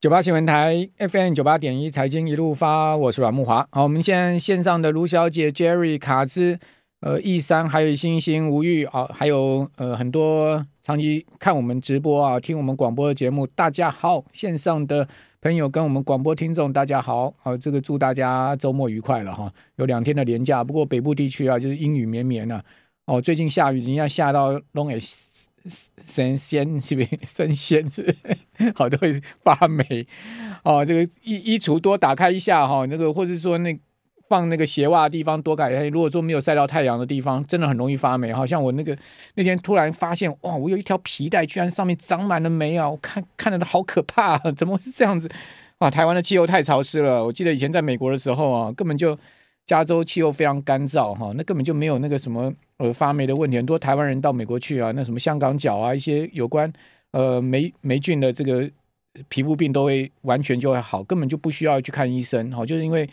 [0.00, 3.66] 九八新闻台 FM 九八点一财经一路发，我是阮慕华。
[3.72, 6.56] 好，我们现在线上的卢小姐、Jerry、卡兹、
[7.00, 15.08] 呃、易山，还有星星、吴玉啊，还有呃很多长期看我们直播啊、听我们广播的节目，大家好，线上的
[15.40, 22.64] 朋友跟我们广播听众大家好，啊，这个祝大家周末愉快了哈，有两天的连假，不过北部地区啊就是阴雨绵绵了，
[23.06, 25.00] 哦，最近下雨，人家下到龙诶。
[26.04, 27.18] 神仙是不是？
[27.22, 28.16] 神仙是
[28.74, 29.12] 好多会
[29.42, 30.06] 发霉
[30.64, 30.84] 哦。
[30.84, 33.78] 这个衣衣橱多打开一下哈，那个或者说那
[34.28, 35.86] 放那个鞋袜的地方多改开。
[35.88, 38.32] 如果说没有晒到太阳的地方，真的很容易发霉。
[38.32, 38.96] 好像我那个
[39.34, 42.88] 那天突然发现哇，我有一条皮带居然上面长满了霉啊！
[42.88, 45.30] 我看看着都好可怕，怎么会是这样子
[45.78, 45.90] 啊？
[45.90, 47.24] 台湾的气候太潮湿了。
[47.24, 49.18] 我记得以前在美国的时候啊，根本就。
[49.68, 53.58] 加州气候非常干燥，哈，那根本就没有那个什么呃发霉的问题。
[53.58, 56.72] 很多台湾人到美国去啊，那什么香港脚啊，一些有关
[57.10, 58.68] 呃霉霉菌的这个
[59.28, 63.06] 皮肤病都会完全就会好，根本就不需要去看医生，哈，就是因为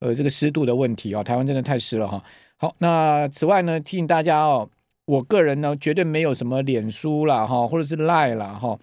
[0.00, 2.22] 呃这个湿度的问题啊，台湾真的太湿了哈。
[2.58, 4.68] 好，那此外呢，提醒大家哦，
[5.06, 8.78] 我个人呢绝对没有什么脸书啦，哈，或者是赖啦，哈，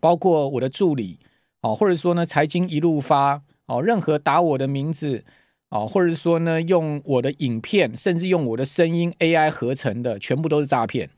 [0.00, 1.18] 包括我的助理，
[1.62, 5.24] 哦，或者说呢财经一路发，哦，任何打我的名字。
[5.70, 11.10] 哦，或者是说呢，用我的影片，甚至用我的声音 AI 合成的，全部都是诈骗。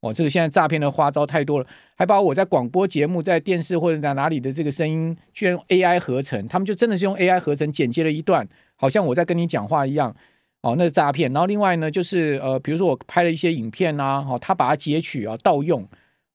[0.00, 10.16] 哦，这个现在诈骗的花招太多了，还把我在广播节目、在电视或者在哪里的这个声音，居然用 AI 合成，他们就真的是用 AI 合成剪接了一段，好像我在跟你讲话一样。
[10.62, 11.32] 哦，那是诈骗。
[11.32, 15.86] 然后另外呢，就是呃，比如说我拍了一些影片啊，哦，他把它截取啊盗用，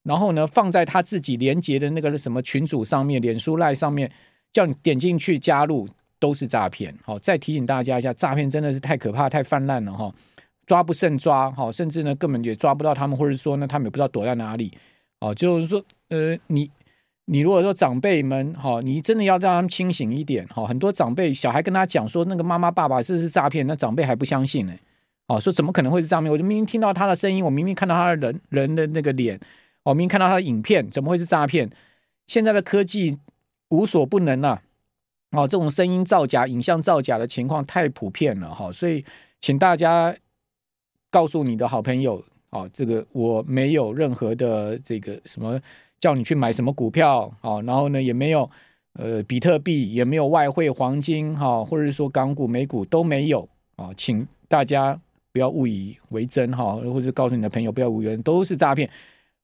[0.04, 4.12] 然后呢放在他自己连接的那个什么群组上面、脸书赖上面，
[4.54, 5.88] 叫你点进去加入。
[6.26, 10.12] 都是诈骗，好，再提醒大家一下，诈骗真的是太可怕、太泛滥了哈，
[10.66, 14.76] 抓不胜抓，好，甚至呢根本也抓不到他们，或者说呢他们也不知道躲在哪里，
[15.20, 16.68] 哦，就是说，呃，你
[17.26, 24.74] 你如果说长辈们，哈，你真的要让他们清醒一点，哈，很多长辈小孩跟他讲说那个妈妈爸爸这是诈骗，那长辈还不相信呢，
[25.28, 26.32] 哦，说怎么可能会是诈骗？
[26.32, 29.40] 我就明明听到他的声音，我明明看到他的人人的那个脸，
[29.84, 31.70] 我明明看到他的影片，怎么会是诈骗？
[32.26, 33.20] 现在的科技
[33.70, 34.64] 无所不能啊。
[35.32, 39.04] 哦，这种声音造假、影像造假的情况太普遍了哈，所以
[39.42, 40.16] 请大家
[41.12, 45.60] 告诉你的好朋友，哦，这个我没有任何的这个什么
[46.00, 48.50] 叫你去买什么股票，哦，然后呢也没有
[48.94, 54.98] 呃比特币，也没有外汇、黄金，哈，或者是说港股、美股都没有啊，请大家
[55.34, 58.90] 不要误以为真哈，或者告诉你的朋友不要误以为，都是诈骗。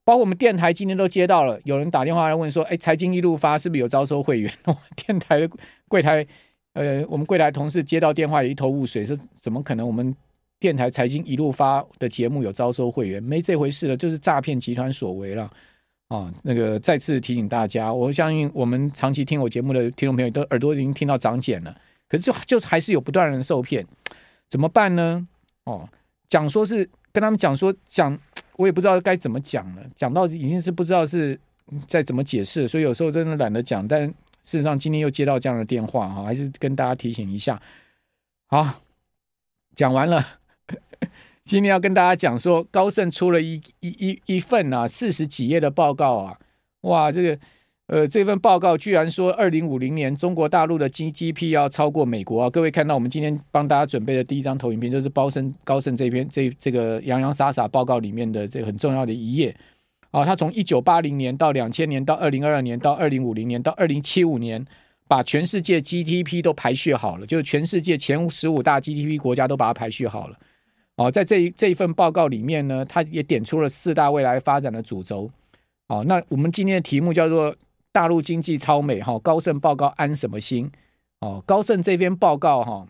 [0.04, 4.52] 包括我们电台今天都接到了，有人打电话来问说：“哎，财经一路发是不是有招收会员？”
[4.98, 5.50] 电台的
[5.88, 6.26] 柜台，
[6.74, 9.86] 呃，我们柜台同事接到电话也一头雾水，说：“怎么可能？
[9.86, 10.14] 我们
[10.60, 13.22] 电台财经一路发的节目有招收会员？
[13.22, 15.50] 没这回事了，就是诈骗集团所为了。”
[16.10, 21.74] 啊，那个再次提醒大家，我相信我们长期听我节目的听众朋友都耳朵已经听到长茧了，
[22.10, 23.86] 可是就就还是有不断人受骗，
[24.50, 25.26] 怎么办呢？
[25.66, 25.88] 哦，
[26.28, 28.18] 讲说是跟他们讲说讲。
[28.56, 31.40] 我也不知道该怎么讲了，讲到已经是不知道是
[31.88, 33.88] 在怎么解释，所以有时候真的懒得讲。
[33.88, 37.62] 但事实上，今天又接到这样的电话哈，还是跟大家提醒一下。
[38.48, 38.82] 好，
[39.76, 40.26] 讲完了。
[41.44, 46.40] 今天要跟大家讲说，高盛出了一一一一份啊四十几页的报告啊，
[46.82, 47.40] 哇，这个。
[47.92, 52.50] 呃，这份报告居然说，二零五零年中国大陆的 GDP 要超过美国啊！
[52.50, 59.54] 各位看到我们今天帮大家准备的第一张投影片，就是高盛高盛这篇这这个洋洋洒洒报告里面的这很重要的一页
[60.12, 60.24] 啊。
[60.24, 64.66] 他从一九八零年到两千年到二零二二年到二零五零年到二零七五年，
[65.10, 70.38] 把全世界 GDP 都排序好了，就是全世界前十五大 GDP 国家都把它排序好了。
[70.96, 75.30] 哦，在这一这一份报告里面呢，他也点出了四大未来发展的主轴。
[75.90, 77.54] 哦，那我们今天的题目叫做。
[77.92, 80.72] 大陆经济超美哈，高盛报告安什么心？
[81.20, 82.88] 哦，高盛这篇报告哈，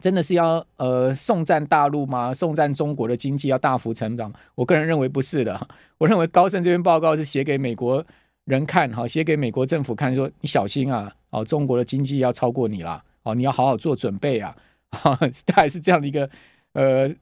[0.00, 2.32] 真的是要呃送战大陆吗？
[2.34, 4.32] 送战中国的经济要大幅成长？
[4.54, 5.68] 我个人认为不是的。
[5.98, 8.04] 我认为高盛这篇报告是写给美国
[8.44, 14.56] 人看，哈，写给美国政府看，说你小心啊，哦，中国的经济要超过你了，哦，你要好好做准备啊，
[14.90, 15.16] 哈，
[15.46, 16.28] 大概是这样的一个
[16.72, 17.14] 呃。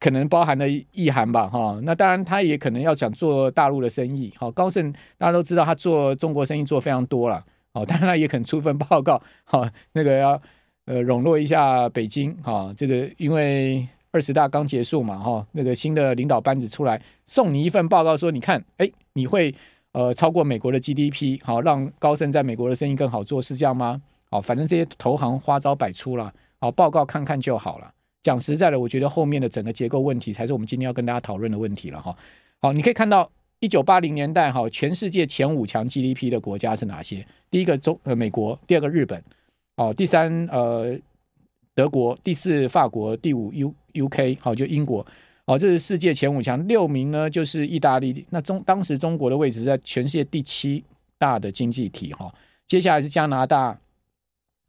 [0.00, 7.42] 可能包含的意涵吧，哈，那当然他也可能要想做大陆的生意，好，高盛大家都知道他做中国生意做非常多了，
[7.72, 10.40] 哦，当然他也肯出份报告，哈，那个要
[10.84, 19.54] 呃笼络一下北京，哈，这个因为二十大刚结束嘛，哈，那个新的领导班子出来送你一份报告，说你看，哎，你会
[19.92, 24.02] 呃超过美国的 GDP，好，让高盛在美国的生意更好做，是这样吗？
[24.28, 27.90] 好，反正这些投行花招百出了，好，报告看看就好了。
[28.24, 32.16] 讲实在的，我觉得后面的整个结构问题才是我们今天要跟大家讨论的问题了哈。
[32.60, 33.30] 好，你可以看到
[33.60, 37.24] 一九八零年代哈，全世界前五强 GDP 的国家是哪些？
[37.50, 39.22] 第一个中呃美国，第二个日本，
[39.76, 40.98] 哦，第三呃
[41.74, 45.06] 德国，第四法国，第五 U UK 好就英国，
[45.44, 46.66] 哦，这是世界前五强。
[46.66, 50.82] 六名呢就是意大利，那中当时中国的位置在全世界第七
[51.18, 52.34] 大的经济体哈。
[52.66, 53.78] 接下来是加拿大，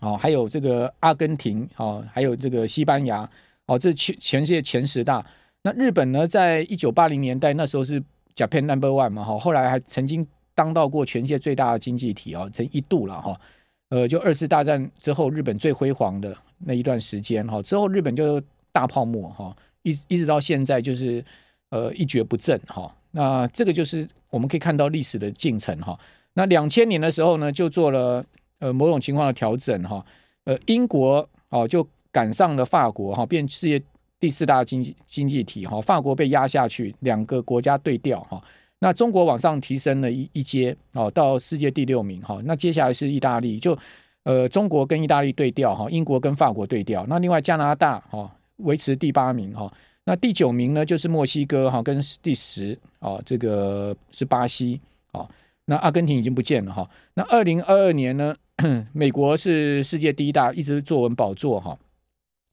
[0.01, 3.29] 哦，还有这个阿根廷，哦，还有这个西班牙，
[3.67, 5.25] 哦，这全全世界前十大。
[5.61, 8.03] 那日本呢，在一九八零年代那时候是。
[8.37, 13.39] Japan Number One 嘛，哈，后来还曾经当到过全世界最大的经济体啊，曾一度了哈，
[13.87, 18.41] 呃，就二次大战之后日本最辉煌的那一段时间哈，之后日本就
[18.73, 21.23] 大泡沫哈，一一直到现在就是
[21.69, 25.97] 呃一蹶不振哈，那这个就是我们可以看到历史的进程哈。
[26.33, 28.21] 那两千年的时候呢，就做了
[28.59, 30.05] 呃某种情况的调整哈，
[30.43, 33.83] 呃，英国哦就赶上了法国哈，变世界。
[34.17, 38.41] 第四大经济经济体哈，法国被压下去，两个国家对调哈。
[38.79, 42.39] 那中国往上提升了一一阶哦，到世界第六名哈。
[42.45, 43.77] 那接下来是意大利，就
[44.23, 47.05] 呃中国跟意大利对调哈，英国跟法国对调。
[47.07, 49.71] 那另外加拿大哈维持第八名哈。
[50.05, 54.79] 那第九名呢就是墨西哥哈，跟第十哦这个是巴西
[55.11, 55.29] 哦。
[55.65, 56.89] 那阿根廷已经不见了哈。
[57.15, 58.33] 那二零二二年呢，
[58.93, 61.77] 美国是世界第一大，一直坐稳宝座哈。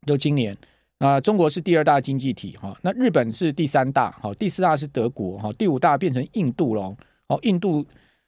[0.07, 0.57] 就今年。
[0.99, 6.97] 啊，中国是第二大经济体哈，那日本是第三大，好，第四大是德国哈，第五大变成印度了，
[7.27, 7.85] 哦，印度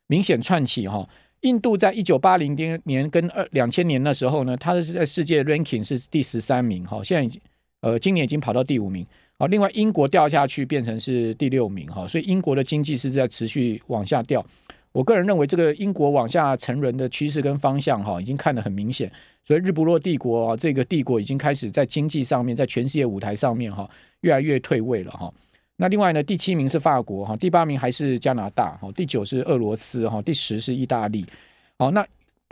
[0.09, 1.09] 明显窜起哈，
[1.43, 7.41] 印度在一九八零年跟二两千年的时候呢，它是在世界 ranking 是第十三名哈，现在已经
[7.81, 9.07] 呃今年已经跑到第五名，
[9.39, 14.45] 好，另外英国掉下去变成是第六名哈，所以英国的经济是在持续往下掉。
[14.95, 19.11] 我个人认为，这个英国往下沉沦的趋势跟方向，哈，已经看得很明显。
[19.43, 25.35] 所以，日不落帝国啊，这个帝国已经开始在经济上面，在全世界舞台上面，哈，越来越退位了，哈。
[25.75, 31.27] 那另外呢，第七名是法国，哈，第八名还是加拿大，哈，第九是俄罗斯，哈，第十是意大利。
[31.77, 32.07] 好，那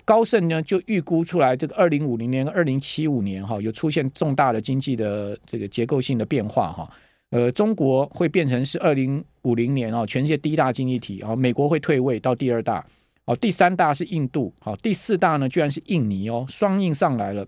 [0.05, 6.91] 高盛呢就预估出来，这个二零五零年、二零七五年，哈，有出现重大的经济的这个结构性的变化，哈。
[7.33, 12.87] 呃，中国会变成是二零五零年啊，全世界第一大经济体啊，美国会退位到第二大，
[13.25, 17.47] 哦，第三大是印度，好，第四大呢居然是印尼哦，双印上来了，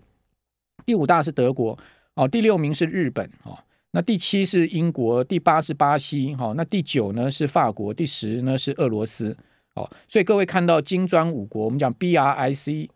[0.87, 1.77] 第五大是德国，
[2.15, 3.55] 哦，第六名是日本，哦，
[3.91, 9.37] 那第七是英国，第八是巴西，哈，那第九呢是法国，第十呢是俄罗斯，
[9.75, 12.89] 哦，所以各位看到金砖五国，我们讲 B R I C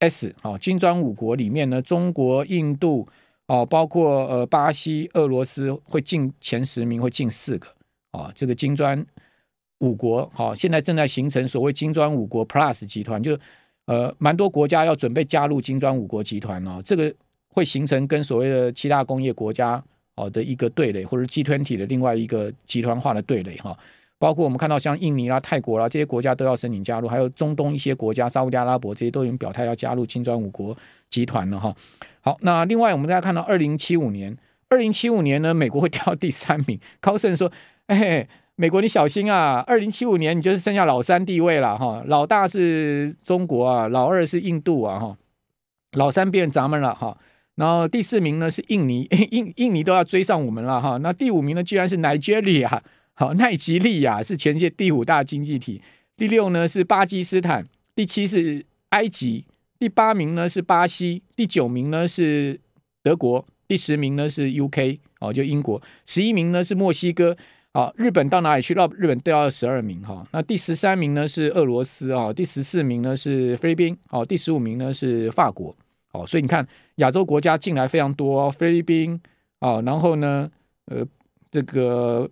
[0.00, 3.06] S，好，金砖五国里面呢，中国、印度。
[3.46, 7.68] 哦，包括呃巴西、俄罗斯会进前十名，会进四个
[8.12, 8.32] 啊。
[8.34, 9.04] 这个金砖
[9.80, 13.38] 五国，好，现在正在形成所谓金砖五国 Plus 集团，就
[13.84, 16.80] 呃蛮多国家要准备加入金砖五国集团哦。
[16.82, 17.14] 这个
[17.48, 19.82] 会形成跟所谓的七大工业国家
[20.14, 23.76] 哦的一个对垒，或者 G twenty 的另外一个集团化的对垒哈。
[24.18, 30.76] 包括我们看到像印尼啦、泰国啦这些国家都要申请加入，还有中东一些国家，沙乌地阿拉伯这些都已经表态要加入金砖五国
[31.10, 31.74] 集团了哈。
[32.20, 34.36] 好，那另外我们大家看到，二零七五年，
[34.68, 36.78] 二零七五年呢，美国会掉到第三名。
[37.00, 37.52] 高盛说
[37.88, 38.26] ：“哎，
[38.56, 45.16] 美国你小心啊，二零七五年你就是剩下老三地位了哈，老大是中国啊，老二是印度啊哈，
[45.92, 47.18] 老三变咱们了哈，
[47.56, 52.80] 然后第四名呢是印尼，印印尼都要追上我们了哈，那第五名呢居然是 Nigeria，
[53.14, 55.80] 好，奈及利亚是全世界第五大经济体，
[56.16, 57.64] 第六呢是巴基斯坦，
[57.94, 59.44] 第七是埃及。”
[59.76, 62.58] 第八名呢是巴西，第九名呢是
[63.02, 67.36] 德国，第十名呢是 UK 哦，就英国，十一名呢是墨西哥，
[67.72, 68.72] 啊，日本到哪里去？
[68.72, 70.26] 到日本掉到十二名哈。
[70.32, 75.76] 那第十三名呢是俄罗斯啊，第十四名呢是菲律宾，哦，第十五名呢是法国，
[76.12, 79.20] 哦，所以你看亚洲国家进来非常多，菲律宾
[79.58, 80.50] 啊，然后呢，
[80.86, 81.04] 呃，
[81.50, 82.30] 这个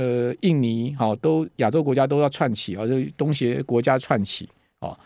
[0.00, 4.98] 呃印尼，好，都亚洲国家都要串起啊，这东协国家串起啊。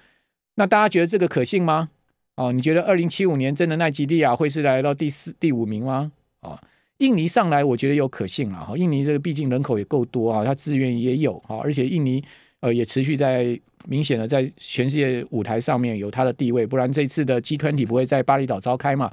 [0.55, 1.89] 那大家觉得这个可信吗？
[2.37, 6.13] 哦，你觉得二零七五年真的奈及利亚会是来到第四、第五名吗？
[6.43, 6.57] 哦，
[6.99, 8.61] 印尼上来我觉得有可信啊。
[8.61, 12.23] 哈，印尼这个毕竟人口也够多啊，它资源也有啊，而且印尼
[12.61, 13.59] 呃也持续在
[13.89, 19.13] 明显的在全世界舞台上面有它的地位，不然这次的 G 团体不会在巴厘岛召开嘛。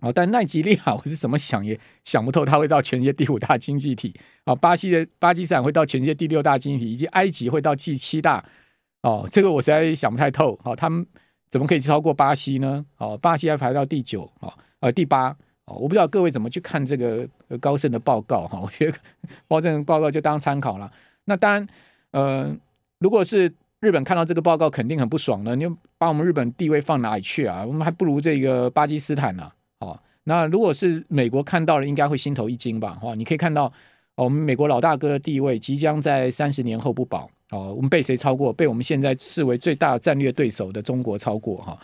[0.00, 4.14] 哦，但奈及利亚我是怎么想也想不透，它会到全世界第五大经济体
[4.44, 4.54] 啊。
[4.54, 8.44] 巴西的巴基斯坦会到全世界第六大经济体，以及埃及会到第七大。
[9.02, 10.58] 哦，这个我实在想不太透。
[10.62, 11.06] 好、哦，他们
[11.48, 12.84] 怎么可以超过巴西呢？
[12.98, 15.36] 哦，巴西还排到第九，哦，呃，第八。
[15.66, 17.28] 哦，我不知道各位怎么去看这个
[17.60, 18.98] 高盛的报告哈、我觉得
[19.48, 20.90] 高盛报告就当参考了。
[21.26, 21.66] 那当然，
[22.10, 22.56] 呃，
[22.98, 25.54] 如果是日本看到这个报告，肯定很不爽的。
[25.54, 25.64] 你
[25.96, 27.64] 把我们日本地位放哪里去啊？
[27.64, 29.50] 我们还不如这个巴基斯坦呢、
[30.24, 32.98] 那如果是美国看到了，应该会心头一惊吧？
[33.00, 33.72] 哈、你可以看到。
[34.16, 37.30] 我们美国老大哥的地位即将在三十年后不保。
[37.52, 38.52] 哦，我们被谁超过？
[38.52, 41.78] 被我们现在视为最大战略对手的中国超过哈。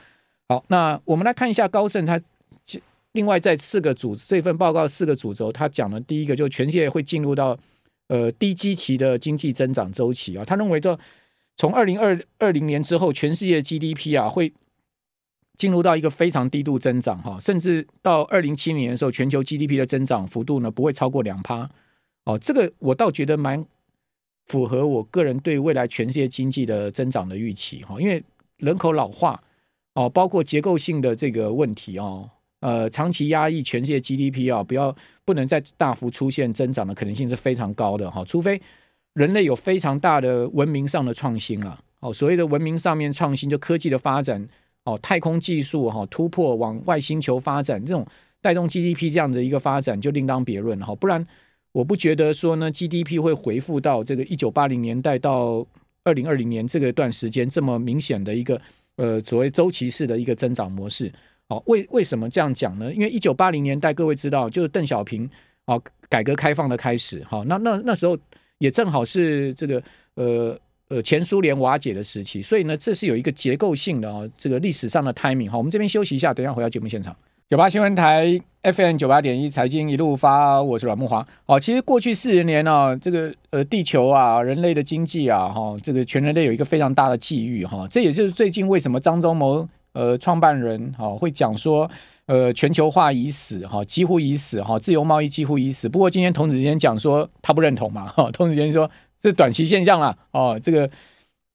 [0.47, 2.21] 好，那我们来看一下高盛，他
[3.13, 7.57] 另外在四个组这份报告四个主轴，他讲的第一个就全世界会进入到
[8.09, 10.45] 呃低基期的经济增长周期啊。
[10.45, 10.99] 他认为说
[11.57, 14.53] 从二零二二零年之后，全世界 GDP 啊会
[15.57, 21.69] 进入到一个非常低度增长哈，甚至到二零七零年的时候，全球 GDP 的增长幅度呢不会超过两趴。
[22.25, 23.65] 哦，这个我倒觉得蛮。
[24.49, 28.23] 符合我个人对未来全世界经济的增长的预期哈，因为
[28.59, 29.43] 人口老化
[29.95, 34.95] 哦，包括结构性的这个问题哦，呃，长期压抑全世界 GDP 啊，不要
[35.25, 38.63] 不能再大幅出现增长的可能性是非常高的哈，除非
[39.15, 44.49] 人类有非常大的文明上的创新了哦，所谓的文明上面创新，就科技的发展
[44.87, 48.07] 哦，太空技术哈突破往外星球发展这种
[48.41, 51.25] 带动 GDP 这样的一个发展就另当别论哈，不然。
[51.73, 55.67] 我不觉得说呢，GDP 会回复到这个一九八零年代到
[56.05, 58.59] 二零二零年这个段时间这么明显的一个
[58.97, 61.13] 呃所谓周期式的一个增长模式。
[61.51, 62.91] 好，为为什么这样讲呢？
[62.95, 65.29] 因为一九八零年代各位知道，就是邓小平
[65.67, 65.79] 啊
[66.09, 67.23] 改革开放的开始。
[67.25, 68.17] 好，那那那时候
[68.57, 69.83] 也正好是这个
[70.15, 75.51] 呃呃前苏联瓦解的时期，所以呢，这是有一个结构性的啊这个历史上的 timing。
[75.51, 77.15] 好，我们这边休息一下，等一下回到节目现场。
[77.49, 81.25] 九八新闻台 FM 九八点一财经一路发，我是阮慕驊。
[81.45, 87.87] 好，其实过去四十年呢、啊，这个呃地球啊，人类的经济啊，哈，这个全人类有一个非常大的际遇哈。
[87.89, 91.89] 这也就是最近为什么张忠谋呃创办人哈会讲说
[92.27, 95.89] 呃全球化已死哈，几乎已死哈，自由贸易几乎已死。
[95.89, 98.91] 不过今天童子贤讲说他不认同嘛哈，童子贤说
[99.23, 100.91] 是短期现象啦哦，这个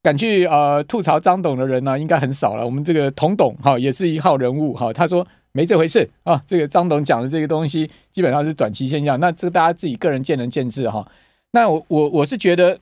[0.03, 2.65] 敢去呃吐槽张董的人呢、应该很少了。
[2.65, 5.27] 我们这个童董哈也是一号人物哈，他说。
[5.53, 6.41] 没这回事啊！
[6.47, 11.05] 这个张董讲的这个东西基本上是短期现象，那这个大家自己个人见仁见智哈。
[11.51, 12.79] 那我我我是觉得，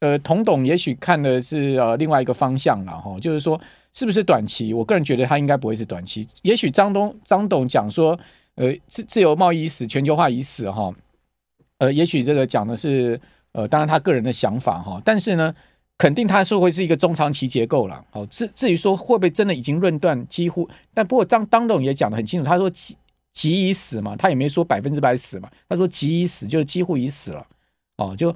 [0.00, 3.60] 呃，童董也许看的是呃另外一个方向了哈，就是说
[3.92, 4.74] 是不是短期？
[4.74, 6.26] 我个人觉得他应该不会是短期。
[6.42, 8.18] 也许张东张董讲说，
[8.56, 10.92] 呃，自自由贸易已死，全球化已死哈。
[11.78, 13.20] 呃，也许这个讲的是
[13.52, 15.54] 呃，当然他个人的想法哈，但是呢。
[16.00, 22.96] 肯定他是会是一个中长期结构了，好，至至于说会不会真的已经论断几乎，但不过张当董也讲得很清楚，他说即
[23.32, 27.44] 即已死嘛，他也没说百分之百死嘛，他说即已死就是几乎已死了，
[27.96, 28.32] 哦，就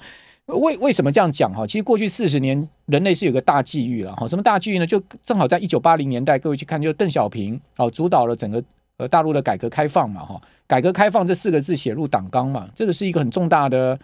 [0.46, 1.64] 为为什么这样讲哈？
[1.64, 4.84] 其实过去四十年人类是有个大际遇了哈，什么大际遇呢？
[4.84, 8.60] 就正好在一九八零年代，各位去看，就邓小平哦主导了整个
[8.96, 13.96] 呃大陆的改革开放嘛哈，改革开放这四个字写入党纲嘛，这个是一个很重大的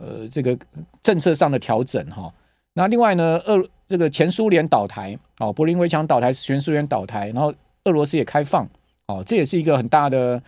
[0.00, 0.56] 呃这个
[1.02, 2.32] 政策上的调整哈。
[2.72, 7.52] 那另外呢，俄这个前苏联倒台，哦，柏林围墙倒台，全苏联倒台，然后
[7.84, 8.68] 俄罗斯也开放，
[9.06, 10.42] 哦，这也是一个很大的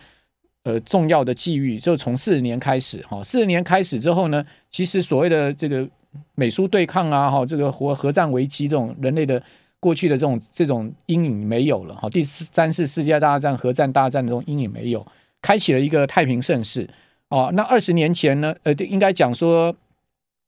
[0.63, 1.79] 呃重要的际遇。
[1.79, 5.87] 就从四十年开始，哈，四十年开始之后呢，其实所谓的这个
[6.35, 9.41] 美苏对抗啊，哈，这个核核战危机这种人类的
[9.79, 15.03] 过去的这种这种阴影没有了，哈，第三次世界大战核战大战的这种阴影没有，
[15.41, 16.87] 开启了一个太平盛世。
[17.29, 19.75] 哦，那二十年前呢，呃，应该讲说。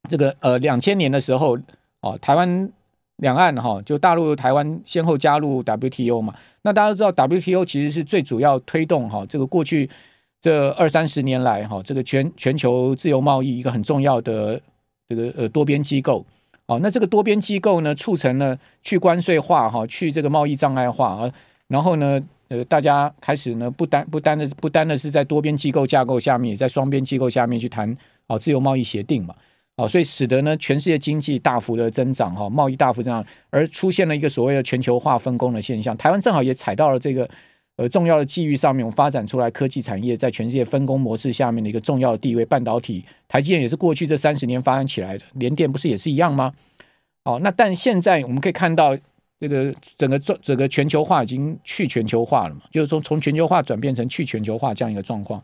[0.09, 1.55] 这个呃，两千年的时候，
[2.01, 2.67] 哦，台湾
[3.17, 6.33] 两岸哈、哦，就大陆、台湾先后加入 WTO 嘛。
[6.63, 9.87] 那大家都知道，WTO 其实是最主要推动哈、哦，这个过去
[10.41, 14.59] 这二三十年来哈、哦，这个全全球自由贸易一个很重要的
[15.07, 16.25] 这个呃多边机构。
[16.65, 21.31] 哦，那这个多边机构呢，促成了去关税化哈、哦，去这个贸易障碍化啊。
[21.67, 22.19] 然后呢，
[22.51, 27.95] 呃，大家开始呢，不单不单的不单的是在多边机构架构下面，也在双边机构下面去谈
[28.27, 29.33] 哦自由贸易协定嘛。
[29.77, 35.95] 哦，所以使得呢，全世界经济大幅的增长，哈，贸易大幅增长，而出现了一个所谓的全球化分工的现象。
[35.95, 37.27] 台湾正好也踩到了这个
[37.77, 42.45] 呃重要的机遇上面，我们发展出来科技产业在全世界分工模式下面的一个重要的地位。
[42.45, 46.51] 半导体，台积电也是过去这三十年发展起来的，联电不是也是一样吗？
[47.23, 48.97] 哦，那但现在我们可以看到，
[49.41, 55.43] 这个整个整个全球化已经去全球化了嘛，就是说从全球化转变成去全球化这样一个状况。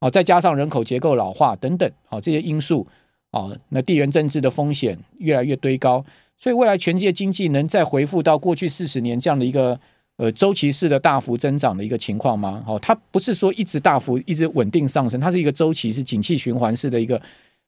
[0.00, 2.86] 哦，再加上人口结构老化等等，哦，这些因素。
[3.30, 6.02] 哦，那地缘政治的风险越来越堆高，
[6.38, 9.78] 所以未来全世界经济能再回复到过去四十年这样的一个
[10.16, 12.64] 呃周期式的大幅增长的一个情况吗？
[12.66, 17.20] 哦，它不是说一直大幅、一直稳定上升，它是一个周期，是景气循环式的一个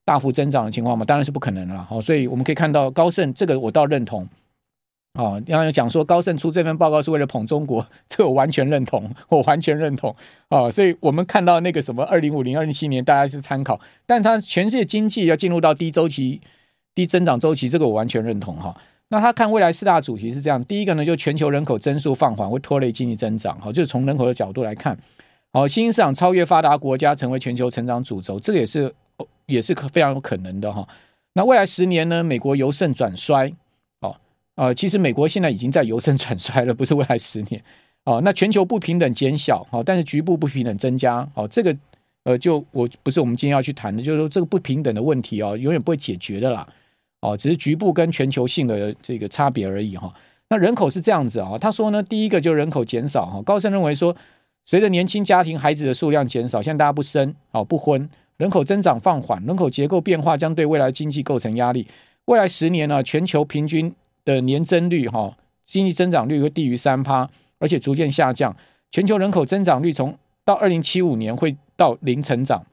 [0.03, 1.05] 大幅增长的情况嘛？
[1.05, 1.85] 当然是不可能了。
[1.85, 4.27] 好，所以我们可以看到高盛这个，我倒认同。
[5.15, 10.15] 哦，要讲说高盛出这份报告是为了捧中国，这我完全认同，我完全认同。
[10.49, 16.41] 哦，所以我们看到那个什么二零五零、二零七年，大家是参考，但它全世界经济要进入到低周期、
[16.95, 18.75] 低增长周期，这个我完全认同哈。
[19.09, 24.97] 那他看未来四大主题是这样，第一个呢，就全球人口增速放缓会拖累经济增长，好，就是从人口的角度来看，
[25.53, 28.95] 好，新兴市场超越发达国家成为全球成长主轴，这个也是
[29.47, 30.87] 也是非常有可能的哈。
[31.33, 33.53] 那未来十年呢，美国由盛转衰，
[34.57, 37.63] 呃，其实美国现在已经在由盛转衰了，不是未来十年
[38.05, 38.21] 哦。
[38.23, 41.75] 那全球不平等减小，哦，但是局部不平等增加，哦，这个
[42.25, 46.69] 呃，就我不是我们今天要去谈的，就是说这个不平等的问题哦，永远不会解决的啦，
[47.23, 50.13] 哦，只是局部跟全球性的这个差别而已哈。
[50.51, 54.15] 那人口是这样子啊，他说呢，第一个就是人口减少哈，高盛认为说，
[54.67, 58.09] 随着年轻家庭孩子的数量减少，现在大家不生哦，不婚。
[58.37, 61.87] 人口增长放缓，人口结构变化将对未来经济构成压力。
[62.25, 65.37] 未来十年呢，全球平均的年增率哈，
[65.67, 68.57] 经济增长率会低于三趴，而且逐渐下降。
[68.91, 72.67] 全球人口增长率从到二零七五年会到零成长。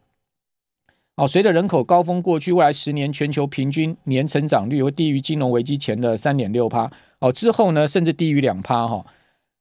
[1.16, 6.92] 哦，随着人口高峰过去，未来十年全球平均年成长率会低于金融危机前的三点六趴。
[7.20, 9.06] 哦，之后呢，甚至低于两趴哈。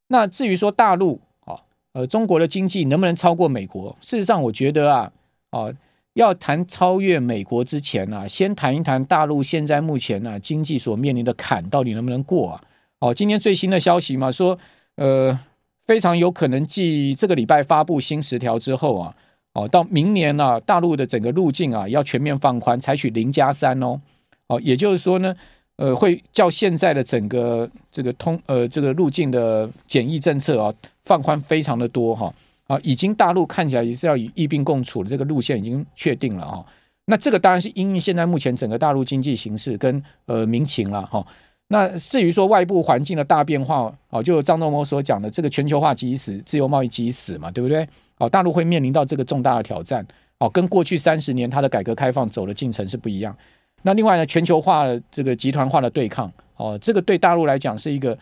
[0.09, 1.61] 那至于说大陆，哦，
[1.93, 3.97] 呃，中国的经济能不能超过美国？
[4.01, 5.13] 事实上，我觉得啊，
[5.51, 5.75] 哦。
[6.17, 12.63] 要谈超越美国之前啊，先谈一谈大陆现在目前啊经济所面临的坎到底能不能过啊？
[13.01, 14.59] 哦，今天最新的消息嘛，说
[14.97, 15.39] 呃
[15.87, 19.15] 非常有可能继这个礼拜发布新十条之后啊，
[19.53, 24.01] 哦到明年呢，啊，大陆的整个路径啊要全面放宽，采取零加三哦，
[24.47, 25.37] 哦也就是说呢，
[25.77, 30.73] 呃会较现在的整个这个通呃这个路径的检疫政策啊
[31.05, 32.33] 放宽非常的多哈。
[32.67, 36.65] 啊，已经大陆看起来也是要与疫病共处的这个路线已经确定了啊。
[37.07, 41.25] 那这个当然是因为现在目前整个大陆经济形势跟呃民情了哈。
[41.69, 47.87] 那至于说外部环境的大变化哦，就张忠谋所讲的这个全球化即死，自由贸易即死嘛，对不对？
[48.19, 50.07] 哦，大陆会面临到这个重大的挑战
[50.39, 53.37] 哦，跟过去三十年它的改革开放走的进程是不一样。
[53.83, 58.17] 那另外呢，全球化这个集团化的对抗哦，这个对大陆来讲是一个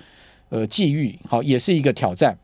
[0.49, 2.37] 呃机遇，好，也是一个挑战。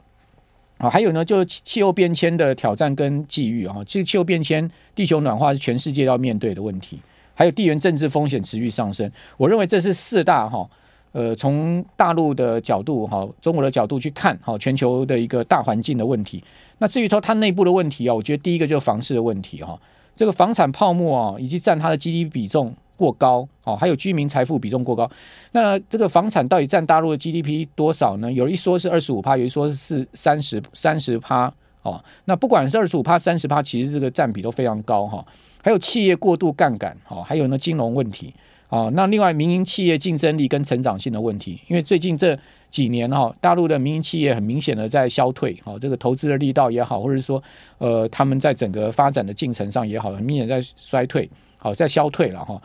[0.81, 3.77] 啊，还有呢，就是气候变迁的挑战跟机遇啊。
[3.87, 6.99] 这个气候变迁、地球暖化是全世界要面对的问题，
[7.35, 9.13] 还有地缘政治风险持续上升。
[9.37, 10.67] 我认为这是四大哈，
[11.13, 16.43] 呃，从大陆的角度哈，中国的角度去看哈，全球的一个大环境的问题。
[16.79, 19.79] 那至于说它内部的问题啊，我觉得第一个就是房市的问题哈，
[20.17, 22.75] 这个房产泡沫啊，以及占它的 GDP 比重。
[23.01, 25.11] 过高哦，还有居民财富比重过高，
[25.53, 28.31] 那这个房产到底占大陆的 GDP 多少呢？
[28.31, 31.99] 有一说是二十五趴，有一说是三十三十趴哦。
[32.27, 35.25] 那不管是二十五趴、三十趴，其实这个占比都非常高哈。
[35.63, 38.35] 还有企业过度杠杆哈，还有呢金融问题
[38.69, 38.91] 啊。
[38.93, 42.39] 那另外民营企业竞争力跟成长性的问题，因为最近这
[42.71, 47.43] 几年哈，大陆的民营企业很明显的在消退哦，这个投资的力道也好，或者说
[47.79, 52.61] 呃他们在整个发展的进程上也好，很明显在衰退，好在消退了哈。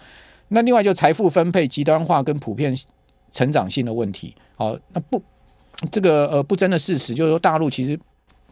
[0.48, 2.76] 那另外就财富分配极端化跟普遍
[3.32, 5.22] 成长性的问题，好，那不
[5.92, 8.00] 这个呃不争的事实就是说，大陆其实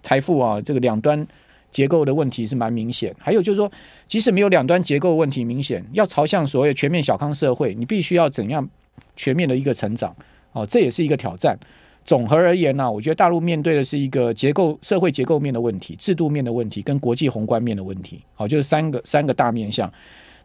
[0.02, 1.26] 财富啊这个两端
[1.72, 3.16] 结构的问题是蛮明显。
[3.18, 3.72] 还有就是说，
[4.08, 8.68] 即使没有两端结构问题明显，要朝向所谓全面小康社会，你必须要怎样
[9.16, 10.14] 全面的一个成长，
[10.52, 11.58] 哦，这也是一个挑战。
[12.04, 19.90] 总和而言呢，我觉得大陆面对的是一个结构社会结构面的问题、制度面的问题跟国际宏观面的问题，好，就是三个三个大面向。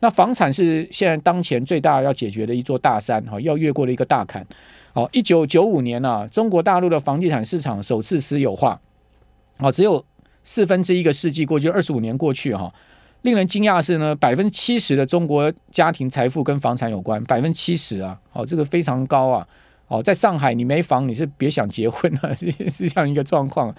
[0.01, 4.47] 那房产是现在当前最大要解决的一座大山，哈，要越过的一个大坎。
[4.93, 8.81] 好，一九九五年啊，中国大陆的房地产市场首次私有化，
[9.59, 10.05] 啊，只有
[10.43, 12.73] 四分之一个世纪过去，二十五年过去哈，
[13.23, 19.47] 令人惊讶的是呢，百分之七十的中国家庭财富跟房产有关，百分之七十啊，哦，这个非常高啊，
[19.89, 22.35] 哦，在上海你没房你是别想结婚了，
[22.71, 23.75] 是这样一个状况。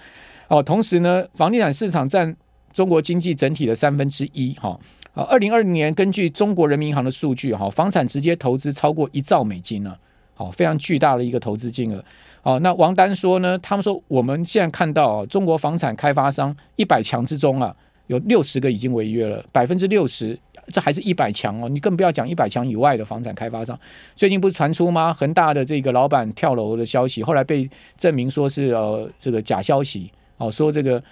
[0.47, 2.35] 哦，同时呢，房地产市场占
[2.79, 4.79] 中国经济整体的三分之一，哈。
[5.13, 9.99] 啊，二零二零年根据中国人民银行的数据，哈，房产直接投资超过一兆美金了，
[10.33, 12.01] 好，非常巨大的一个投资金额。
[12.41, 17.75] 好，那王丹说呢，他们说我们现在看到中国房产开发商一百强之中啊，
[18.07, 23.77] 有六十个已经违约了，百分之六十，这还是一百强哦，你更不要讲一百强以外的房产开发商。
[24.15, 25.13] 最近不是传出吗？
[25.13, 31.03] 恒大的这个老板跳楼的消息，后来被证明说是呃这个假消息，哦，说这个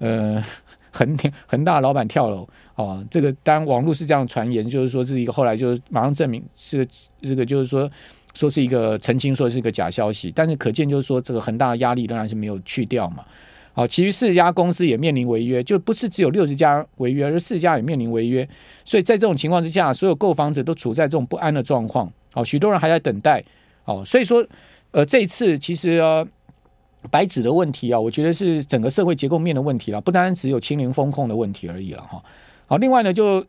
[0.00, 0.44] 呃。
[0.94, 6.86] 恒天恒大老板跳楼哦，这个当然网络是这样传言，就是说是一个后来就是马上证明是
[7.20, 7.90] 这个就是说
[8.32, 13.24] 说是一个澄清，说是一个假消息，但是可见就是说这个恒大的压力仍然是没有去掉嘛。
[13.72, 18.48] 好，其余四家公司也面临违约，就不是只有六十家违约，而四家也面临违约。
[18.84, 22.08] 所以在这种情况之下，所有购房者都处在这种不安的状况。
[22.30, 23.42] 好，许多人还在等待。
[23.82, 24.46] 好，所以说
[24.92, 26.24] 呃这一次其实呃。
[27.10, 32.22] 白纸的问题啊，我觉得是整个社会结构面的问题了，不单单只有清零风控的问题而已了哈。
[32.66, 33.44] 好，另外呢，就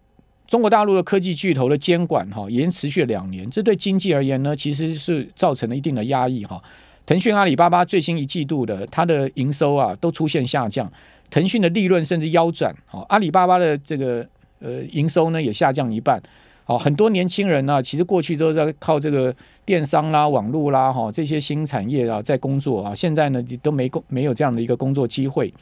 [0.48, 6.62] 中国大陆的科技巨头的监管哈，已经持续两年，这对经济而言呢，其实是造成了一定的压抑哈。
[7.06, 10.92] 腾讯、阿里巴巴最新一季度的它的营收啊，都出现下降，
[11.30, 12.76] 腾讯的利润甚至腰斩，
[13.10, 14.26] 阿里巴巴的这个
[14.60, 16.22] 呃营收呢也下降一半。
[16.68, 25.54] 好，很多年轻人呢，其实过去都在靠这个电商啦、网络啦，哈这些新产业啊在工作啊，现在呢都没工没有这样的一个工作机会。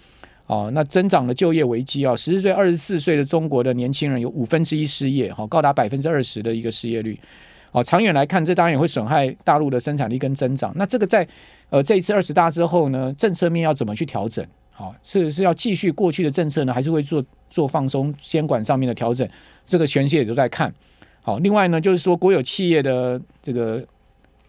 [0.45, 7.19] 哦，那增长的就业危机啊，十四岁、二十四岁的中国的年轻人有五分之一失业，哈，高达百分之二十的一个失业率。
[7.71, 10.71] 哦，长远来看，这当然也会损害大陆的生产力跟增长。
[10.75, 11.27] 那这个在
[11.69, 14.45] 呃这一次二十大之后呢，政策面要怎么去调整？
[14.71, 19.27] 好，是是要继续过去的政策呢，还是会做做放松监管上面的调整？
[19.65, 20.73] 这个全世界也都在看。
[21.23, 23.81] 好，另外呢，就是说国有企业的这个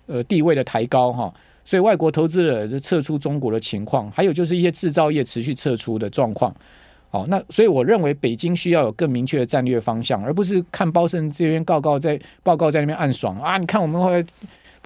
[0.06, 1.32] 呃地位的抬高哈，
[1.64, 6.54] 所以外国投资者的撤出中国的情况，还有就是一些制造业持续撤出的状况。
[7.10, 13.56] 好，那所以我认为北京需要有更明确的战略方向，而不是看高盛这边报告在报告在那边暗爽啊！
[13.56, 14.26] 你看我们会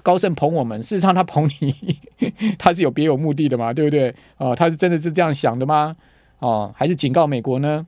[0.03, 1.97] 高盛捧我们，事实上他捧你，
[2.59, 4.13] 他是有别有目的的嘛，对不对？
[4.37, 5.95] 哦，他是真的是这样想的吗？
[6.37, 7.83] 哦，还是警告美国呢？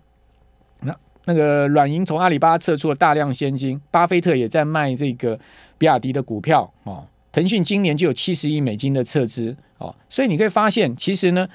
[1.25, 5.39] 那个软银从阿里巴巴撤出了大量现金，巴菲特也在卖这个
[5.77, 7.05] 比亚迪的股票哦。
[7.31, 11.47] 腾讯今年就有七十亿美金的撤资哦，所以你可以发现，其实呢，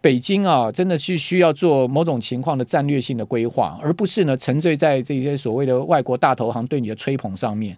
[0.00, 7.76] 北京啊，真的是需要做某种情况的战略性的规划，而不是呢沉醉在这些所谓的外国大投行对你的吹捧上面。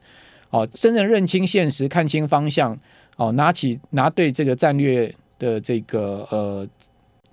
[0.50, 2.78] 哦，真正认清现实，看清方向，
[3.16, 6.68] 哦，拿起拿对这个战略的这个呃，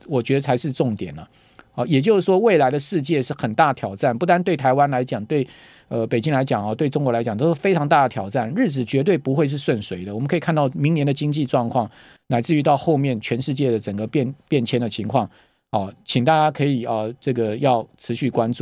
[0.07, 1.27] 我觉得才是重点了。
[1.75, 5.47] 啊，也就是说，未来的世界是很大挑战，不单对台湾来讲，对
[5.87, 10.13] 呃北京来讲啊，对中国来讲都是非常大的挑战，日子绝对不会是顺遂的。
[10.13, 11.89] 我们可以看到明年的经济状况，
[12.27, 15.27] 乃至于到后面全世界的整个变变迁的情况，
[15.71, 18.61] 哦，请大家可以啊，这个要持续关注。